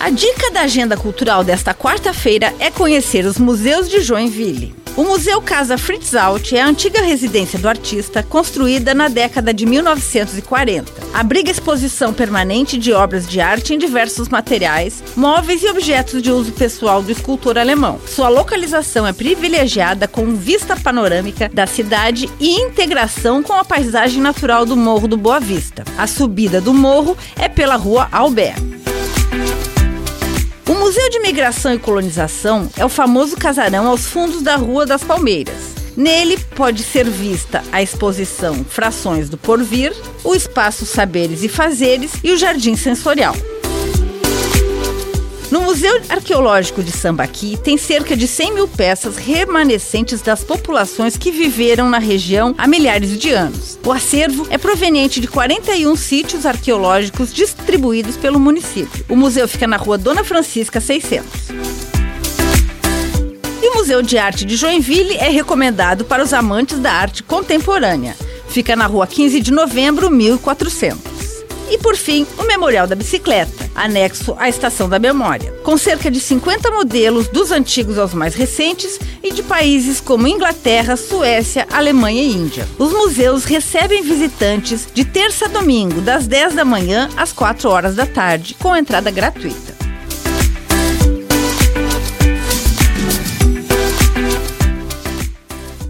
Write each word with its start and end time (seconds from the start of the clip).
A 0.00 0.10
dica 0.10 0.52
da 0.52 0.60
agenda 0.60 0.96
cultural 0.96 1.42
desta 1.42 1.74
quarta-feira 1.74 2.54
é 2.60 2.70
conhecer 2.70 3.26
os 3.26 3.36
museus 3.36 3.88
de 3.88 4.00
Joinville. 4.00 4.72
O 4.96 5.02
Museu 5.02 5.42
Casa 5.42 5.76
Fritz 5.76 6.14
Alt 6.14 6.52
é 6.52 6.60
a 6.60 6.66
antiga 6.66 7.02
residência 7.02 7.58
do 7.58 7.68
artista, 7.68 8.22
construída 8.22 8.94
na 8.94 9.08
década 9.08 9.52
de 9.52 9.66
1940. 9.66 10.92
Abriga 11.12 11.50
exposição 11.50 12.14
permanente 12.14 12.78
de 12.78 12.92
obras 12.92 13.26
de 13.28 13.40
arte 13.40 13.74
em 13.74 13.78
diversos 13.78 14.28
materiais, 14.28 15.02
móveis 15.16 15.64
e 15.64 15.68
objetos 15.68 16.22
de 16.22 16.30
uso 16.30 16.52
pessoal 16.52 17.02
do 17.02 17.10
escultor 17.10 17.58
alemão. 17.58 18.00
Sua 18.06 18.28
localização 18.28 19.04
é 19.04 19.12
privilegiada 19.12 20.06
com 20.06 20.34
vista 20.36 20.76
panorâmica 20.76 21.48
da 21.48 21.66
cidade 21.66 22.30
e 22.38 22.60
integração 22.60 23.42
com 23.42 23.52
a 23.52 23.64
paisagem 23.64 24.22
natural 24.22 24.64
do 24.64 24.76
Morro 24.76 25.08
do 25.08 25.16
Boa 25.16 25.40
Vista. 25.40 25.84
A 25.96 26.06
subida 26.06 26.60
do 26.60 26.72
morro 26.72 27.16
é 27.36 27.48
pela 27.48 27.74
Rua 27.74 28.08
Albert. 28.12 28.67
O 30.68 30.74
Museu 30.74 31.08
de 31.08 31.18
Migração 31.20 31.72
e 31.72 31.78
Colonização 31.78 32.68
é 32.76 32.84
o 32.84 32.90
famoso 32.90 33.34
casarão 33.38 33.86
aos 33.86 34.04
fundos 34.04 34.42
da 34.42 34.54
Rua 34.54 34.84
das 34.84 35.02
Palmeiras. 35.02 35.74
Nele 35.96 36.36
pode 36.54 36.82
ser 36.82 37.08
vista 37.08 37.64
a 37.72 37.82
exposição 37.82 38.62
Frações 38.64 39.30
do 39.30 39.38
Porvir, 39.38 39.94
o 40.22 40.34
espaço 40.34 40.84
Saberes 40.84 41.42
e 41.42 41.48
Fazeres 41.48 42.12
e 42.22 42.32
o 42.32 42.36
Jardim 42.36 42.76
Sensorial. 42.76 43.34
No 45.50 45.62
Museu 45.62 45.98
Arqueológico 46.10 46.82
de 46.82 46.92
Sambaqui 46.92 47.56
tem 47.56 47.78
cerca 47.78 48.14
de 48.14 48.28
100 48.28 48.52
mil 48.52 48.68
peças 48.68 49.16
remanescentes 49.16 50.20
das 50.20 50.44
populações 50.44 51.16
que 51.16 51.30
viveram 51.30 51.88
na 51.88 51.98
região 51.98 52.54
há 52.58 52.66
milhares 52.66 53.18
de 53.18 53.30
anos. 53.30 53.78
O 53.82 53.90
acervo 53.90 54.46
é 54.50 54.58
proveniente 54.58 55.20
de 55.20 55.26
41 55.26 55.96
sítios 55.96 56.44
arqueológicos 56.44 57.32
distribuídos 57.32 58.14
pelo 58.14 58.38
município. 58.38 59.06
O 59.08 59.16
museu 59.16 59.48
fica 59.48 59.66
na 59.66 59.78
rua 59.78 59.96
Dona 59.96 60.22
Francisca 60.22 60.82
600. 60.82 61.26
E 63.62 63.70
o 63.70 63.76
Museu 63.76 64.02
de 64.02 64.18
Arte 64.18 64.44
de 64.44 64.54
Joinville 64.54 65.16
é 65.16 65.30
recomendado 65.30 66.04
para 66.04 66.22
os 66.22 66.34
amantes 66.34 66.78
da 66.78 66.92
arte 66.92 67.22
contemporânea. 67.22 68.14
Fica 68.50 68.76
na 68.76 68.86
rua 68.86 69.06
15 69.06 69.40
de 69.40 69.50
novembro, 69.50 70.10
1400. 70.10 71.07
E 71.70 71.78
por 71.78 71.96
fim, 71.96 72.26
o 72.38 72.44
Memorial 72.44 72.86
da 72.86 72.94
Bicicleta, 72.94 73.70
anexo 73.74 74.34
à 74.38 74.48
Estação 74.48 74.88
da 74.88 74.98
Memória, 74.98 75.52
com 75.62 75.76
cerca 75.76 76.10
de 76.10 76.18
50 76.18 76.70
modelos 76.70 77.28
dos 77.28 77.50
antigos 77.50 77.98
aos 77.98 78.14
mais 78.14 78.34
recentes 78.34 78.98
e 79.22 79.32
de 79.32 79.42
países 79.42 80.00
como 80.00 80.26
Inglaterra, 80.26 80.96
Suécia, 80.96 81.66
Alemanha 81.70 82.22
e 82.22 82.32
Índia. 82.32 82.66
Os 82.78 82.92
museus 82.92 83.44
recebem 83.44 84.02
visitantes 84.02 84.88
de 84.92 85.04
terça 85.04 85.44
a 85.44 85.48
domingo, 85.48 86.00
das 86.00 86.26
10 86.26 86.54
da 86.54 86.64
manhã 86.64 87.08
às 87.16 87.32
4 87.32 87.68
horas 87.68 87.94
da 87.94 88.06
tarde, 88.06 88.56
com 88.58 88.74
entrada 88.74 89.10
gratuita. 89.10 89.77